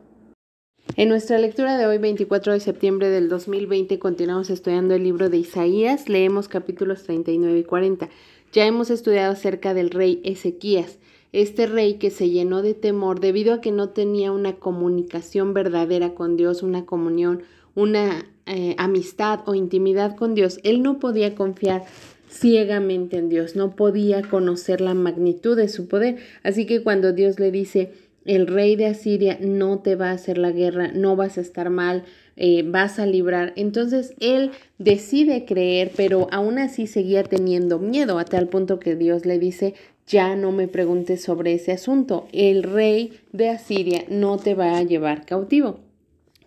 En 0.97 1.07
nuestra 1.07 1.37
lectura 1.37 1.77
de 1.77 1.85
hoy, 1.85 1.99
24 1.99 2.53
de 2.53 2.59
septiembre 2.59 3.09
del 3.09 3.29
2020, 3.29 3.97
continuamos 3.97 4.49
estudiando 4.49 4.93
el 4.93 5.03
libro 5.03 5.29
de 5.29 5.37
Isaías. 5.37 6.09
Leemos 6.09 6.49
capítulos 6.49 7.03
39 7.03 7.59
y 7.59 7.63
40. 7.63 8.09
Ya 8.51 8.65
hemos 8.65 8.89
estudiado 8.89 9.31
acerca 9.31 9.73
del 9.73 9.89
rey 9.89 10.19
Ezequías, 10.25 10.99
este 11.31 11.65
rey 11.65 11.93
que 11.93 12.09
se 12.09 12.29
llenó 12.29 12.61
de 12.61 12.73
temor 12.73 13.21
debido 13.21 13.53
a 13.53 13.61
que 13.61 13.71
no 13.71 13.89
tenía 13.89 14.33
una 14.33 14.57
comunicación 14.57 15.53
verdadera 15.53 16.13
con 16.13 16.35
Dios, 16.35 16.61
una 16.61 16.85
comunión, 16.85 17.43
una 17.73 18.25
eh, 18.45 18.75
amistad 18.77 19.39
o 19.45 19.55
intimidad 19.55 20.17
con 20.17 20.35
Dios. 20.35 20.59
Él 20.63 20.83
no 20.83 20.99
podía 20.99 21.35
confiar 21.35 21.85
ciegamente 22.31 23.17
en 23.17 23.29
Dios, 23.29 23.55
no 23.55 23.75
podía 23.75 24.21
conocer 24.21 24.81
la 24.81 24.93
magnitud 24.93 25.57
de 25.57 25.67
su 25.67 25.87
poder. 25.87 26.17
Así 26.43 26.65
que 26.65 26.81
cuando 26.81 27.13
Dios 27.13 27.39
le 27.39 27.51
dice, 27.51 27.91
el 28.25 28.47
rey 28.47 28.75
de 28.75 28.87
Asiria 28.87 29.37
no 29.41 29.79
te 29.79 29.95
va 29.95 30.09
a 30.09 30.13
hacer 30.13 30.37
la 30.37 30.51
guerra, 30.51 30.91
no 30.93 31.15
vas 31.15 31.37
a 31.37 31.41
estar 31.41 31.69
mal, 31.69 32.03
eh, 32.37 32.63
vas 32.65 32.99
a 32.99 33.05
librar. 33.05 33.53
Entonces 33.55 34.13
él 34.19 34.51
decide 34.77 35.45
creer, 35.45 35.91
pero 35.95 36.27
aún 36.31 36.59
así 36.59 36.87
seguía 36.87 37.23
teniendo 37.23 37.79
miedo 37.79 38.19
a 38.19 38.25
tal 38.25 38.47
punto 38.47 38.79
que 38.79 38.95
Dios 38.95 39.25
le 39.25 39.39
dice, 39.39 39.73
ya 40.07 40.35
no 40.35 40.51
me 40.51 40.67
preguntes 40.67 41.23
sobre 41.23 41.53
ese 41.53 41.71
asunto, 41.71 42.27
el 42.31 42.63
rey 42.63 43.19
de 43.31 43.49
Asiria 43.49 44.03
no 44.09 44.37
te 44.37 44.55
va 44.55 44.77
a 44.77 44.83
llevar 44.83 45.25
cautivo. 45.25 45.79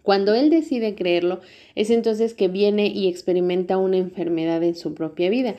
Cuando 0.05 0.35
él 0.35 0.51
decide 0.51 0.95
creerlo, 0.95 1.41
es 1.75 1.89
entonces 1.89 2.35
que 2.35 2.49
viene 2.49 2.89
y 2.89 3.09
experimenta 3.09 3.79
una 3.79 3.97
enfermedad 3.97 4.63
en 4.63 4.75
su 4.75 4.93
propia 4.93 5.31
vida. 5.31 5.57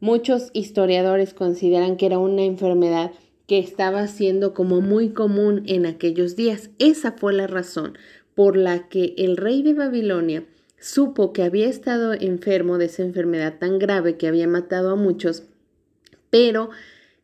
Muchos 0.00 0.50
historiadores 0.52 1.32
consideran 1.32 1.96
que 1.96 2.04
era 2.04 2.18
una 2.18 2.42
enfermedad 2.42 3.12
que 3.46 3.58
estaba 3.58 4.06
siendo 4.06 4.52
como 4.52 4.82
muy 4.82 5.14
común 5.14 5.62
en 5.64 5.86
aquellos 5.86 6.36
días. 6.36 6.68
Esa 6.78 7.12
fue 7.12 7.32
la 7.32 7.46
razón 7.46 7.96
por 8.34 8.58
la 8.58 8.86
que 8.90 9.14
el 9.16 9.38
rey 9.38 9.62
de 9.62 9.72
Babilonia 9.72 10.44
supo 10.78 11.32
que 11.32 11.42
había 11.42 11.66
estado 11.66 12.12
enfermo 12.12 12.76
de 12.76 12.84
esa 12.84 13.02
enfermedad 13.02 13.54
tan 13.58 13.78
grave 13.78 14.18
que 14.18 14.28
había 14.28 14.46
matado 14.46 14.90
a 14.90 14.96
muchos, 14.96 15.44
pero 16.28 16.68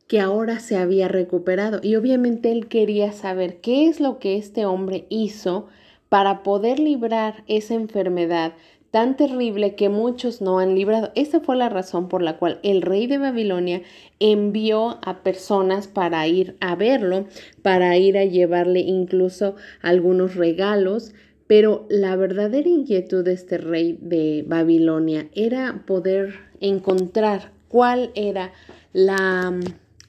que 0.07 0.21
ahora 0.21 0.59
se 0.59 0.79
había 0.79 1.09
recuperado. 1.09 1.81
Y 1.83 1.97
obviamente 1.97 2.51
él 2.51 2.67
quería 2.69 3.13
saber 3.13 3.61
qué 3.61 3.89
es 3.89 4.01
lo 4.01 4.19
que 4.19 4.39
este 4.39 4.65
hombre 4.65 5.05
hizo 5.11 5.69
para 6.13 6.43
poder 6.43 6.79
librar 6.79 7.43
esa 7.47 7.73
enfermedad 7.73 8.53
tan 8.91 9.17
terrible 9.17 9.77
que 9.77 9.89
muchos 9.89 10.43
no 10.43 10.59
han 10.59 10.75
librado. 10.75 11.11
Esa 11.15 11.41
fue 11.41 11.57
la 11.57 11.71
razón 11.71 12.11
por 12.11 12.21
la 12.21 12.37
cual 12.37 12.61
el 12.63 12.83
rey 12.83 13.07
de 13.07 13.17
Babilonia 13.17 13.81
envió 14.21 14.99
a 15.07 15.23
personas 15.23 15.89
para 15.89 16.29
ir 16.29 16.55
a 16.61 16.77
verlo, 16.77 17.29
para 17.63 17.97
ir 17.97 18.19
a 18.19 18.27
llevarle 18.27 18.81
incluso 18.81 19.57
algunos 19.81 20.35
regalos. 20.35 21.15
Pero 21.47 21.87
la 21.89 22.15
verdadera 22.15 22.69
inquietud 22.69 23.25
de 23.25 23.33
este 23.33 23.57
rey 23.57 23.97
de 23.99 24.45
Babilonia 24.47 25.29
era 25.35 25.83
poder 25.87 26.35
encontrar 26.61 27.53
cuál 27.69 28.11
era 28.15 28.53
la 28.93 29.51
mm, 29.51 29.63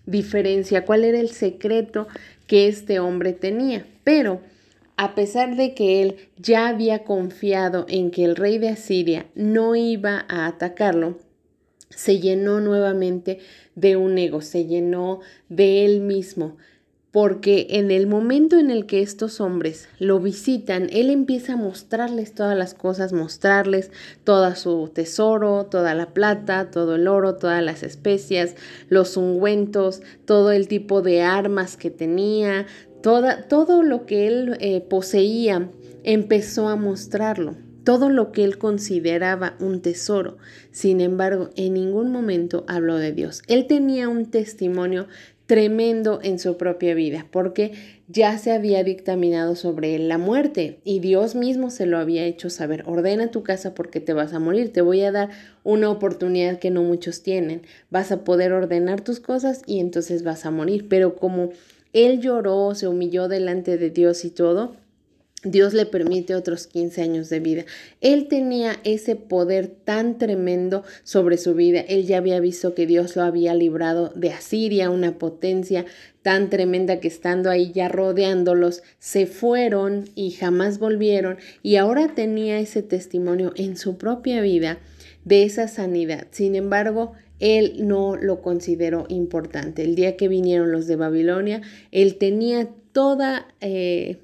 diferencia, 0.06 0.84
cuál 0.84 1.06
era 1.06 1.22
el 1.22 1.30
secreto 1.30 2.10
que 2.46 2.68
este 2.68 3.00
hombre 3.00 3.32
tenía. 3.32 3.86
Pero 4.04 4.42
a 4.98 5.16
pesar 5.16 5.56
de 5.56 5.74
que 5.74 6.02
él 6.02 6.30
ya 6.38 6.68
había 6.68 7.04
confiado 7.04 7.86
en 7.90 8.12
que 8.12 8.26
el 8.26 8.36
rey 8.36 8.58
de 8.58 8.70
Asiria 8.70 9.26
no 9.36 9.76
iba 9.76 10.26
a 10.30 10.48
atacarlo, 10.48 11.18
se 11.90 12.20
llenó 12.20 12.60
nuevamente 12.60 13.40
de 13.76 13.98
un 13.98 14.18
ego, 14.18 14.42
se 14.42 14.66
llenó 14.66 15.22
de 15.50 15.86
él 15.86 16.02
mismo, 16.02 16.58
porque 17.12 17.68
en 17.70 17.92
el 17.92 18.08
momento 18.08 18.58
en 18.58 18.72
el 18.72 18.88
que 18.88 19.04
estos 19.04 19.40
hombres 19.40 19.88
lo 20.00 20.20
visitan, 20.20 20.90
él 20.92 21.12
empieza 21.12 21.54
a 21.54 21.58
mostrarles 21.58 22.34
todas 22.34 22.58
las 22.58 22.74
cosas, 22.74 23.14
mostrarles 23.14 23.92
todo 24.24 24.56
su 24.56 24.90
tesoro, 24.92 25.68
toda 25.68 25.94
la 25.94 26.08
plata, 26.08 26.72
todo 26.72 26.96
el 26.96 27.08
oro, 27.08 27.36
todas 27.36 27.62
las 27.62 27.84
especias, 27.84 28.56
los 28.90 29.16
ungüentos, 29.16 30.02
todo 30.26 30.52
el 30.52 30.68
tipo 30.68 31.04
de 31.04 31.22
armas 31.22 31.78
que 31.78 31.92
tenía, 31.92 32.66
todo 33.04 33.84
lo 33.84 34.06
que 34.06 34.28
él 34.28 34.58
eh, 34.60 34.82
poseía 34.82 35.70
empezó 36.04 36.70
a 36.70 36.78
mostrarlo, 36.78 37.56
todo 37.84 38.10
lo 38.10 38.32
que 38.32 38.46
él 38.46 38.58
consideraba 38.58 39.56
un 39.60 39.82
tesoro. 39.82 40.38
Sin 40.72 41.02
embargo, 41.02 41.50
en 41.58 41.74
ningún 41.74 42.12
momento 42.12 42.64
habló 42.68 42.98
de 42.98 43.12
Dios. 43.12 43.44
Él 43.48 43.68
tenía 43.68 44.08
un 44.08 44.32
testimonio 44.32 45.08
tremendo 45.46 46.20
en 46.24 46.40
su 46.40 46.56
propia 46.56 46.96
vida, 46.96 47.28
porque 47.30 47.74
ya 48.08 48.38
se 48.38 48.54
había 48.54 48.84
dictaminado 48.86 49.58
sobre 49.58 50.00
la 50.00 50.18
muerte 50.18 50.80
y 50.86 51.00
Dios 51.00 51.36
mismo 51.36 51.70
se 51.70 51.86
lo 51.86 51.98
había 51.98 52.24
hecho 52.24 52.50
saber. 52.50 52.84
Ordena 52.88 53.32
tu 53.32 53.44
casa 53.44 53.76
porque 53.76 54.00
te 54.00 54.14
vas 54.14 54.34
a 54.34 54.40
morir, 54.40 54.72
te 54.72 54.82
voy 54.82 55.02
a 55.02 55.12
dar 55.12 55.30
una 55.64 55.90
oportunidad 55.90 56.60
que 56.60 56.72
no 56.72 56.84
muchos 56.84 57.22
tienen. 57.22 57.64
Vas 57.92 58.14
a 58.14 58.24
poder 58.24 58.54
ordenar 58.54 59.02
tus 59.02 59.20
cosas 59.20 59.62
y 59.66 59.80
entonces 59.82 60.24
vas 60.24 60.46
a 60.46 60.52
morir, 60.52 60.88
pero 60.88 61.16
como 61.16 61.50
él 61.94 62.20
lloró, 62.20 62.76
se 62.76 62.88
humilló 62.88 63.28
delante 63.28 63.78
de 63.78 63.92
Dios 63.92 64.26
y 64.26 64.32
todo. 64.32 64.76
Dios 65.46 65.74
le 65.74 65.86
permite 65.86 66.36
otros 66.36 66.68
15 66.68 67.02
años 67.02 67.30
de 67.30 67.42
vida. 67.42 67.66
Él 68.00 68.30
tenía 68.30 68.80
ese 68.86 69.18
poder 69.18 69.68
tan 69.68 70.18
tremendo 70.18 70.84
sobre 71.04 71.38
su 71.38 71.54
vida. 71.54 71.82
Él 71.82 72.06
ya 72.06 72.18
había 72.18 72.40
visto 72.40 72.74
que 72.74 72.88
Dios 72.88 73.18
lo 73.18 73.24
había 73.24 73.54
librado 73.54 74.14
de 74.16 74.32
Asiria, 74.32 74.90
una 74.90 75.18
potencia 75.20 75.86
tan 76.22 76.50
tremenda 76.50 77.02
que 77.02 77.10
estando 77.10 77.50
ahí 77.50 77.74
ya 77.74 77.90
rodeándolos, 77.90 78.84
se 79.00 79.26
fueron 79.26 80.06
y 80.16 80.32
jamás 80.32 80.80
volvieron. 80.80 81.38
Y 81.62 81.76
ahora 81.76 82.16
tenía 82.16 82.60
ese 82.60 82.82
testimonio 82.82 83.52
en 83.58 83.76
su 83.76 83.98
propia 83.98 84.40
vida 84.42 84.80
de 85.26 85.44
esa 85.44 85.68
sanidad. 85.68 86.28
Sin 86.32 86.56
embargo, 86.56 87.14
él 87.40 87.88
no 87.88 88.16
lo 88.16 88.42
consideró 88.42 89.06
importante. 89.10 89.84
El 89.84 89.96
día 89.96 90.18
que 90.18 90.28
vinieron 90.28 90.72
los 90.72 90.88
de 90.88 90.96
Babilonia, 90.96 91.62
él 91.92 92.18
tenía 92.18 92.70
toda 92.92 93.48
eh, 93.60 94.20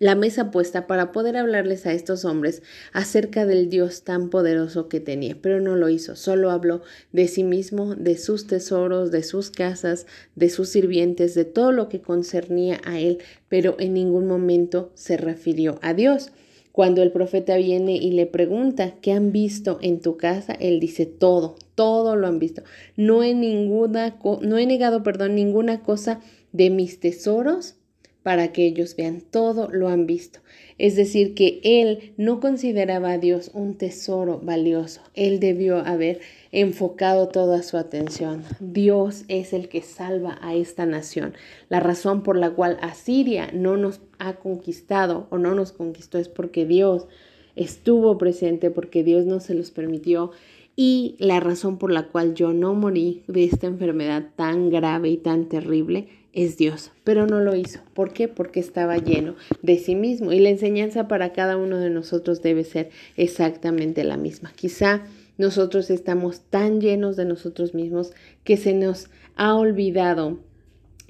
la 0.00 0.14
mesa 0.14 0.50
puesta 0.50 0.86
para 0.86 1.12
poder 1.12 1.36
hablarles 1.36 1.86
a 1.86 1.92
estos 1.92 2.24
hombres 2.24 2.62
acerca 2.92 3.44
del 3.44 3.68
Dios 3.68 4.02
tan 4.02 4.30
poderoso 4.30 4.88
que 4.88 4.98
tenía, 4.98 5.36
pero 5.40 5.60
no 5.60 5.76
lo 5.76 5.90
hizo, 5.90 6.16
solo 6.16 6.50
habló 6.50 6.82
de 7.12 7.28
sí 7.28 7.44
mismo, 7.44 7.94
de 7.94 8.16
sus 8.16 8.46
tesoros, 8.46 9.10
de 9.10 9.22
sus 9.22 9.50
casas, 9.50 10.06
de 10.34 10.48
sus 10.48 10.70
sirvientes, 10.70 11.34
de 11.34 11.44
todo 11.44 11.70
lo 11.70 11.90
que 11.90 12.00
concernía 12.00 12.80
a 12.84 12.98
él, 12.98 13.18
pero 13.48 13.76
en 13.78 13.92
ningún 13.92 14.26
momento 14.26 14.90
se 14.94 15.18
refirió 15.18 15.78
a 15.82 15.92
Dios. 15.92 16.32
Cuando 16.80 17.02
el 17.02 17.12
profeta 17.12 17.56
viene 17.56 17.96
y 17.96 18.12
le 18.12 18.24
pregunta, 18.24 18.94
¿qué 19.02 19.12
han 19.12 19.32
visto 19.32 19.78
en 19.82 20.00
tu 20.00 20.16
casa? 20.16 20.54
Él 20.54 20.80
dice, 20.80 21.04
todo, 21.04 21.56
todo 21.74 22.16
lo 22.16 22.26
han 22.26 22.38
visto. 22.38 22.62
No 22.96 23.22
he, 23.22 23.34
ninguna, 23.34 24.16
no 24.40 24.56
he 24.56 24.64
negado, 24.64 25.02
perdón, 25.02 25.34
ninguna 25.34 25.82
cosa 25.82 26.22
de 26.52 26.70
mis 26.70 26.98
tesoros 26.98 27.74
para 28.22 28.52
que 28.52 28.64
ellos 28.64 28.96
vean, 28.96 29.20
todo 29.20 29.68
lo 29.70 29.90
han 29.90 30.06
visto. 30.06 30.40
Es 30.80 30.96
decir, 30.96 31.34
que 31.34 31.60
él 31.62 32.14
no 32.16 32.40
consideraba 32.40 33.10
a 33.10 33.18
Dios 33.18 33.50
un 33.52 33.74
tesoro 33.74 34.40
valioso. 34.42 35.02
Él 35.12 35.38
debió 35.38 35.76
haber 35.76 36.20
enfocado 36.52 37.28
toda 37.28 37.62
su 37.62 37.76
atención. 37.76 38.44
Dios 38.60 39.24
es 39.28 39.52
el 39.52 39.68
que 39.68 39.82
salva 39.82 40.38
a 40.40 40.54
esta 40.54 40.86
nación. 40.86 41.34
La 41.68 41.80
razón 41.80 42.22
por 42.22 42.38
la 42.38 42.52
cual 42.52 42.78
Asiria 42.80 43.50
no 43.52 43.76
nos 43.76 44.00
ha 44.18 44.36
conquistado 44.36 45.26
o 45.28 45.36
no 45.36 45.54
nos 45.54 45.72
conquistó 45.72 46.16
es 46.16 46.30
porque 46.30 46.64
Dios 46.64 47.08
estuvo 47.56 48.16
presente, 48.16 48.70
porque 48.70 49.04
Dios 49.04 49.26
no 49.26 49.40
se 49.40 49.52
los 49.52 49.70
permitió. 49.70 50.30
Y 50.76 51.14
la 51.18 51.40
razón 51.40 51.76
por 51.76 51.92
la 51.92 52.04
cual 52.04 52.32
yo 52.32 52.54
no 52.54 52.72
morí 52.72 53.22
de 53.26 53.44
esta 53.44 53.66
enfermedad 53.66 54.30
tan 54.34 54.70
grave 54.70 55.10
y 55.10 55.18
tan 55.18 55.50
terrible 55.50 56.08
es 56.32 56.56
Dios, 56.56 56.92
pero 57.04 57.26
no 57.26 57.40
lo 57.40 57.56
hizo. 57.56 57.80
¿Por 57.94 58.12
qué? 58.12 58.28
Porque 58.28 58.60
estaba 58.60 58.96
lleno 58.98 59.34
de 59.62 59.78
sí 59.78 59.94
mismo 59.94 60.32
y 60.32 60.38
la 60.38 60.50
enseñanza 60.50 61.08
para 61.08 61.32
cada 61.32 61.56
uno 61.56 61.78
de 61.78 61.90
nosotros 61.90 62.42
debe 62.42 62.64
ser 62.64 62.90
exactamente 63.16 64.04
la 64.04 64.16
misma. 64.16 64.52
Quizá 64.54 65.02
nosotros 65.38 65.90
estamos 65.90 66.42
tan 66.42 66.80
llenos 66.80 67.16
de 67.16 67.24
nosotros 67.24 67.74
mismos 67.74 68.12
que 68.44 68.56
se 68.56 68.74
nos 68.74 69.08
ha 69.36 69.54
olvidado 69.54 70.38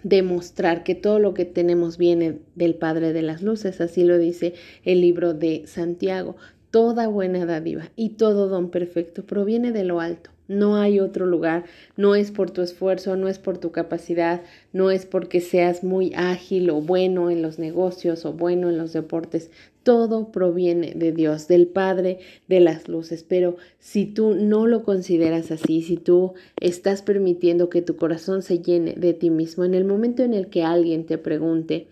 demostrar 0.02 0.82
que 0.82 0.94
todo 0.94 1.18
lo 1.18 1.34
que 1.34 1.44
tenemos 1.44 1.98
viene 1.98 2.38
del 2.54 2.74
Padre 2.74 3.12
de 3.12 3.22
las 3.22 3.42
Luces, 3.42 3.80
así 3.80 4.04
lo 4.04 4.18
dice 4.18 4.54
el 4.84 5.00
libro 5.00 5.34
de 5.34 5.64
Santiago. 5.66 6.36
Toda 6.70 7.08
buena 7.08 7.44
dádiva 7.44 7.90
y 7.96 8.10
todo 8.10 8.48
don 8.48 8.70
perfecto 8.70 9.26
proviene 9.26 9.72
de 9.72 9.84
lo 9.84 10.00
alto 10.00 10.30
no 10.50 10.74
hay 10.74 10.98
otro 10.98 11.26
lugar, 11.26 11.64
no 11.96 12.16
es 12.16 12.32
por 12.32 12.50
tu 12.50 12.60
esfuerzo, 12.60 13.14
no 13.14 13.28
es 13.28 13.38
por 13.38 13.58
tu 13.58 13.70
capacidad, 13.70 14.42
no 14.72 14.90
es 14.90 15.06
porque 15.06 15.40
seas 15.40 15.84
muy 15.84 16.12
ágil 16.16 16.70
o 16.70 16.80
bueno 16.80 17.30
en 17.30 17.40
los 17.40 17.60
negocios 17.60 18.26
o 18.26 18.32
bueno 18.32 18.68
en 18.68 18.76
los 18.76 18.92
deportes. 18.92 19.52
Todo 19.84 20.32
proviene 20.32 20.92
de 20.96 21.12
Dios, 21.12 21.46
del 21.46 21.68
Padre 21.68 22.18
de 22.48 22.58
las 22.58 22.88
luces. 22.88 23.22
Pero 23.22 23.58
si 23.78 24.06
tú 24.06 24.34
no 24.34 24.66
lo 24.66 24.82
consideras 24.82 25.52
así, 25.52 25.82
si 25.82 25.96
tú 25.96 26.34
estás 26.60 27.02
permitiendo 27.02 27.70
que 27.70 27.80
tu 27.80 27.94
corazón 27.94 28.42
se 28.42 28.58
llene 28.58 28.94
de 28.94 29.14
ti 29.14 29.30
mismo, 29.30 29.64
en 29.64 29.74
el 29.74 29.84
momento 29.84 30.24
en 30.24 30.34
el 30.34 30.48
que 30.48 30.64
alguien 30.64 31.06
te 31.06 31.16
pregunte, 31.16 31.86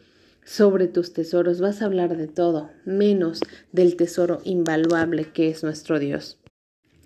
sobre 0.45 0.89
tus 0.89 1.13
tesoros, 1.13 1.61
vas 1.61 1.83
a 1.83 1.85
hablar 1.85 2.17
de 2.17 2.27
todo, 2.27 2.71
menos 2.87 3.41
del 3.71 3.97
tesoro 3.97 4.41
invaluable 4.45 5.31
que 5.31 5.51
es 5.51 5.63
nuestro 5.63 5.99
Dios. 5.99 6.39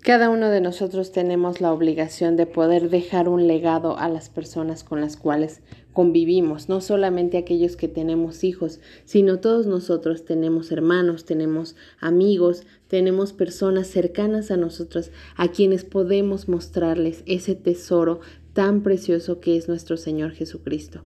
Cada 0.03 0.29
uno 0.29 0.49
de 0.49 0.59
nosotros 0.59 1.13
tenemos 1.13 1.61
la 1.61 1.71
obligación 1.71 2.35
de 2.35 2.45
poder 2.45 2.89
dejar 2.89 3.29
un 3.29 3.47
legado 3.47 3.97
a 3.97 4.09
las 4.09 4.27
personas 4.27 4.83
con 4.83 4.99
las 4.99 5.15
cuales 5.15 5.61
convivimos, 5.93 6.67
no 6.67 6.81
solamente 6.81 7.37
aquellos 7.37 7.77
que 7.77 7.87
tenemos 7.87 8.43
hijos, 8.43 8.81
sino 9.05 9.39
todos 9.39 9.65
nosotros 9.65 10.25
tenemos 10.25 10.73
hermanos, 10.73 11.23
tenemos 11.23 11.77
amigos, 12.01 12.63
tenemos 12.89 13.31
personas 13.31 13.87
cercanas 13.87 14.51
a 14.51 14.57
nosotros 14.57 15.09
a 15.37 15.47
quienes 15.47 15.85
podemos 15.85 16.49
mostrarles 16.49 17.23
ese 17.25 17.55
tesoro 17.55 18.19
tan 18.51 18.83
precioso 18.83 19.39
que 19.39 19.55
es 19.55 19.69
nuestro 19.69 19.95
Señor 19.95 20.31
Jesucristo. 20.31 21.01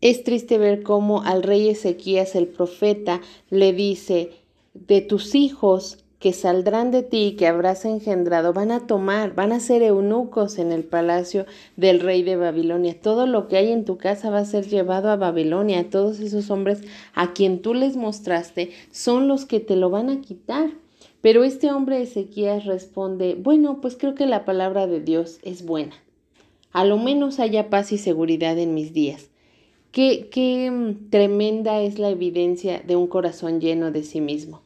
Es 0.00 0.24
triste 0.24 0.58
ver 0.58 0.82
cómo 0.82 1.22
al 1.22 1.44
rey 1.44 1.68
Ezequías 1.68 2.34
el 2.34 2.48
profeta 2.48 3.20
le 3.48 3.72
dice, 3.72 4.32
de 4.74 5.00
tus 5.02 5.36
hijos 5.36 6.03
que 6.24 6.32
saldrán 6.32 6.90
de 6.90 7.02
ti, 7.02 7.36
que 7.38 7.46
habrás 7.46 7.84
engendrado, 7.84 8.54
van 8.54 8.70
a 8.70 8.86
tomar, 8.86 9.34
van 9.34 9.52
a 9.52 9.60
ser 9.60 9.82
eunucos 9.82 10.58
en 10.58 10.72
el 10.72 10.82
palacio 10.82 11.44
del 11.76 12.00
rey 12.00 12.22
de 12.22 12.36
Babilonia. 12.36 12.98
Todo 12.98 13.26
lo 13.26 13.46
que 13.46 13.58
hay 13.58 13.70
en 13.70 13.84
tu 13.84 13.98
casa 13.98 14.30
va 14.30 14.38
a 14.38 14.46
ser 14.46 14.66
llevado 14.66 15.10
a 15.10 15.16
Babilonia. 15.16 15.90
Todos 15.90 16.20
esos 16.20 16.50
hombres 16.50 16.80
a 17.12 17.34
quien 17.34 17.60
tú 17.60 17.74
les 17.74 17.98
mostraste 17.98 18.70
son 18.90 19.28
los 19.28 19.44
que 19.44 19.60
te 19.60 19.76
lo 19.76 19.90
van 19.90 20.08
a 20.08 20.22
quitar. 20.22 20.70
Pero 21.20 21.44
este 21.44 21.70
hombre 21.70 22.00
Ezequías 22.00 22.64
responde, 22.64 23.36
bueno, 23.38 23.82
pues 23.82 23.94
creo 23.94 24.14
que 24.14 24.24
la 24.24 24.46
palabra 24.46 24.86
de 24.86 25.00
Dios 25.00 25.40
es 25.42 25.66
buena. 25.66 25.92
A 26.72 26.86
lo 26.86 26.96
menos 26.96 27.38
haya 27.38 27.68
paz 27.68 27.92
y 27.92 27.98
seguridad 27.98 28.56
en 28.58 28.72
mis 28.72 28.94
días. 28.94 29.28
Qué, 29.92 30.30
qué 30.32 30.70
mm, 30.70 31.10
tremenda 31.10 31.82
es 31.82 31.98
la 31.98 32.08
evidencia 32.08 32.80
de 32.80 32.96
un 32.96 33.08
corazón 33.08 33.60
lleno 33.60 33.90
de 33.90 34.04
sí 34.04 34.22
mismo. 34.22 34.62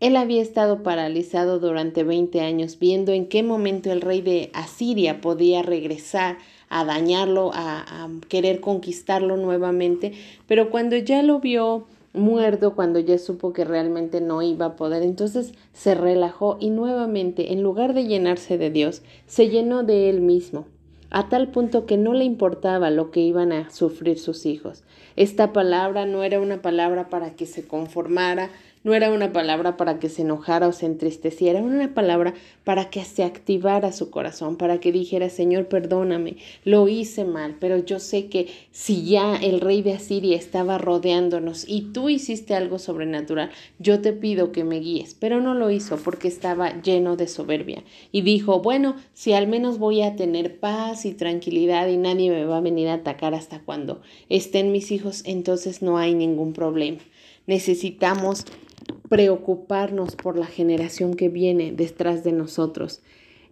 Él 0.00 0.16
había 0.16 0.40
estado 0.40 0.82
paralizado 0.82 1.58
durante 1.58 2.04
20 2.04 2.40
años 2.40 2.78
viendo 2.78 3.12
en 3.12 3.26
qué 3.26 3.42
momento 3.42 3.92
el 3.92 4.00
rey 4.00 4.22
de 4.22 4.50
Asiria 4.54 5.20
podía 5.20 5.62
regresar 5.62 6.38
a 6.70 6.86
dañarlo, 6.86 7.50
a, 7.52 8.08
querer 8.28 8.60
conquistarlo 8.60 9.36
nuevamente, 9.36 10.12
pero 10.46 10.70
cuando 10.70 10.96
ya 10.96 11.22
lo 11.22 11.40
vio 11.40 11.86
muerto, 12.14 12.74
cuando 12.74 12.98
ya 12.98 13.18
supo 13.18 13.52
que 13.52 13.64
realmente 13.64 14.22
no 14.22 14.40
iba 14.40 14.66
a 14.66 14.76
poder, 14.76 15.02
entonces 15.02 15.52
se 15.74 15.94
relajó 15.94 16.56
y 16.60 16.70
nuevamente, 16.70 17.52
en 17.52 17.62
lugar 17.62 17.92
de 17.92 18.06
llenarse 18.06 18.56
de 18.56 18.70
Dios, 18.70 19.02
se 19.26 19.48
llenó 19.48 19.82
de 19.82 20.08
él 20.08 20.22
mismo 20.22 20.64
a 21.10 21.28
tal 21.28 21.48
punto 21.48 21.86
que 21.86 21.96
no 21.96 22.14
le 22.14 22.24
importaba 22.24 22.90
lo 22.90 23.10
que 23.10 23.20
iban 23.20 23.52
a 23.52 23.70
sufrir 23.70 24.18
sus 24.18 24.46
hijos. 24.46 24.84
Esta 25.16 25.52
palabra 25.52 26.06
no 26.06 26.22
era 26.22 26.40
una 26.40 26.62
palabra 26.62 27.08
para 27.08 27.34
que 27.34 27.46
se 27.46 27.66
conformara, 27.66 28.50
no 28.82 28.94
era 28.94 29.10
una 29.10 29.32
palabra 29.32 29.76
para 29.76 29.98
que 29.98 30.08
se 30.08 30.22
enojara 30.22 30.66
o 30.66 30.72
se 30.72 30.86
entristeciera, 30.86 31.58
era 31.58 31.68
una 31.68 31.92
palabra 31.92 32.34
para 32.64 32.88
que 32.88 33.04
se 33.04 33.24
activara 33.24 33.92
su 33.92 34.10
corazón, 34.10 34.56
para 34.56 34.80
que 34.80 34.90
dijera, 34.90 35.28
Señor, 35.28 35.66
perdóname, 35.66 36.36
lo 36.64 36.88
hice 36.88 37.24
mal, 37.24 37.56
pero 37.60 37.78
yo 37.78 37.98
sé 37.98 38.28
que 38.28 38.48
si 38.70 39.04
ya 39.04 39.36
el 39.36 39.60
rey 39.60 39.82
de 39.82 39.92
Asiria 39.92 40.36
estaba 40.36 40.78
rodeándonos 40.78 41.68
y 41.68 41.92
tú 41.92 42.08
hiciste 42.08 42.54
algo 42.54 42.78
sobrenatural, 42.78 43.50
yo 43.78 44.00
te 44.00 44.12
pido 44.12 44.52
que 44.52 44.64
me 44.64 44.80
guíes, 44.80 45.14
pero 45.14 45.40
no 45.40 45.54
lo 45.54 45.70
hizo 45.70 45.98
porque 45.98 46.28
estaba 46.28 46.80
lleno 46.80 47.16
de 47.16 47.28
soberbia 47.28 47.84
y 48.12 48.22
dijo, 48.22 48.60
bueno, 48.60 48.96
si 49.12 49.32
al 49.34 49.46
menos 49.46 49.78
voy 49.78 50.02
a 50.02 50.16
tener 50.16 50.58
paz 50.58 51.04
y 51.04 51.12
tranquilidad 51.12 51.88
y 51.88 51.98
nadie 51.98 52.30
me 52.30 52.44
va 52.46 52.58
a 52.58 52.62
venir 52.62 52.88
a 52.88 52.94
atacar 52.94 53.34
hasta 53.34 53.60
cuando 53.60 54.00
estén 54.28 54.72
mis 54.72 54.90
hijos, 54.90 55.22
entonces 55.26 55.82
no 55.82 55.98
hay 55.98 56.14
ningún 56.14 56.52
problema. 56.54 56.98
Necesitamos 57.46 58.44
preocuparnos 59.08 60.16
por 60.16 60.38
la 60.38 60.46
generación 60.46 61.14
que 61.14 61.28
viene 61.28 61.72
detrás 61.72 62.24
de 62.24 62.32
nosotros, 62.32 63.02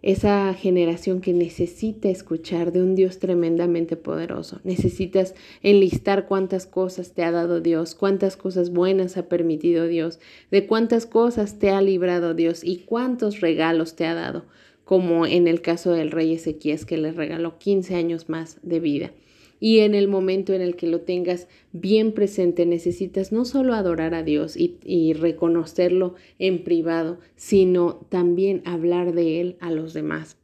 esa 0.01 0.53
generación 0.53 1.19
que 1.19 1.33
necesita 1.33 2.09
escuchar 2.09 2.71
de 2.71 2.81
un 2.81 2.95
Dios 2.95 3.19
tremendamente 3.19 3.97
poderoso. 3.97 4.61
Necesitas 4.63 5.35
enlistar 5.61 6.25
cuántas 6.27 6.65
cosas 6.65 7.13
te 7.13 7.23
ha 7.23 7.31
dado 7.31 7.59
Dios, 7.59 7.95
cuántas 7.95 8.37
cosas 8.37 8.71
buenas 8.71 9.17
ha 9.17 9.27
permitido 9.27 9.87
Dios, 9.87 10.19
de 10.51 10.67
cuántas 10.67 11.05
cosas 11.05 11.59
te 11.59 11.71
ha 11.71 11.81
librado 11.81 12.33
Dios 12.33 12.63
y 12.63 12.79
cuántos 12.79 13.41
regalos 13.41 13.95
te 13.95 14.05
ha 14.05 14.13
dado, 14.13 14.45
como 14.85 15.25
en 15.25 15.47
el 15.47 15.61
caso 15.61 15.91
del 15.91 16.11
rey 16.11 16.33
Ezequías 16.33 16.85
que 16.85 16.97
le 16.97 17.11
regaló 17.11 17.59
15 17.59 17.95
años 17.95 18.29
más 18.29 18.57
de 18.61 18.79
vida. 18.79 19.11
Y 19.59 19.79
en 19.79 19.95
el 19.95 20.07
momento 20.07 20.53
en 20.53 20.61
el 20.61 20.75
que 20.75 20.87
lo 20.87 21.01
tengas 21.01 21.47
bien 21.71 22.13
presente, 22.13 22.65
necesitas 22.65 23.31
no 23.31 23.45
solo 23.45 23.73
adorar 23.73 24.13
a 24.13 24.23
Dios 24.23 24.55
y, 24.57 25.13
reconocerlo 25.13 26.15
en 26.37 26.63
privado, 26.63 27.19
sino 27.35 28.05
también 28.09 28.61
hablar 28.65 29.13
de 29.13 29.41
Él 29.41 29.57
a 29.59 29.71
los 29.71 29.93
demás 29.93 30.37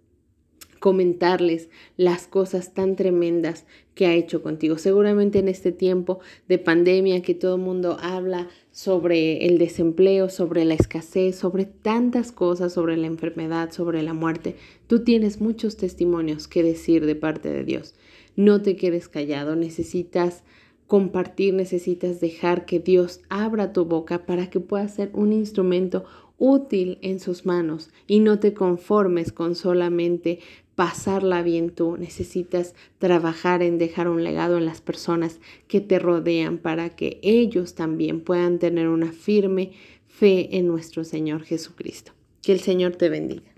comentarles 0.85 1.69
las 1.97 2.27
cosas 2.27 2.75
tan 2.75 2.95
tremendas 2.95 3.65
que 3.95 4.05
ha 4.05 4.13
hecho 4.13 4.43
contigo. 4.43 4.77
Seguramente 4.77 5.39
en 5.39 5.47
este 5.47 5.71
tiempo 5.71 6.19
de 6.47 6.59
pandemia 6.59 7.23
que 7.23 7.33
todo 7.33 7.55
el 7.55 7.61
mundo 7.61 7.97
habla 7.99 8.49
sobre 8.69 9.47
el 9.47 9.57
desempleo, 9.57 10.29
sobre 10.29 10.63
la 10.63 10.75
escasez, 10.75 11.37
sobre 11.37 11.65
tantas 11.65 12.31
cosas, 12.31 12.73
sobre 12.73 12.97
la 12.97 13.07
enfermedad, 13.07 13.71
sobre 13.71 14.03
la 14.03 14.13
muerte, 14.13 14.57
tú 14.85 15.03
tienes 15.03 15.41
muchos 15.41 15.75
testimonios 15.75 16.47
que 16.47 16.61
decir 16.61 17.07
de 17.07 17.15
parte 17.15 17.49
de 17.49 17.63
Dios. 17.63 17.95
No 18.35 18.61
te 18.61 18.75
quedes 18.75 19.07
callado, 19.07 19.55
necesitas 19.55 20.43
compartir, 20.87 21.53
necesitas 21.53 22.19
dejar 22.19 22.65
que 22.65 22.79
Dios 22.79 23.21
abra 23.29 23.73
tu 23.73 23.85
boca 23.85 24.25
para 24.25 24.49
que 24.49 24.59
puedas 24.59 24.93
ser 24.93 25.09
un 25.13 25.33
instrumento 25.33 26.05
útil 26.37 26.97
en 27.01 27.19
sus 27.19 27.45
manos 27.45 27.89
y 28.07 28.19
no 28.19 28.39
te 28.39 28.53
conformes 28.53 29.31
con 29.31 29.55
solamente 29.55 30.39
pasarla 30.75 31.41
bien 31.41 31.69
tú. 31.69 31.97
Necesitas 31.97 32.75
trabajar 32.99 33.63
en 33.63 33.77
dejar 33.77 34.09
un 34.09 34.23
legado 34.23 34.57
en 34.57 34.65
las 34.65 34.81
personas 34.81 35.39
que 35.67 35.81
te 35.81 35.99
rodean 35.99 36.57
para 36.57 36.89
que 36.89 37.19
ellos 37.23 37.75
también 37.75 38.21
puedan 38.21 38.59
tener 38.59 38.89
una 38.89 39.11
firme 39.11 39.71
fe 40.07 40.57
en 40.57 40.67
nuestro 40.67 41.03
Señor 41.03 41.43
Jesucristo. 41.43 42.11
Que 42.41 42.51
el 42.51 42.59
Señor 42.59 42.95
te 42.95 43.09
bendiga. 43.09 43.55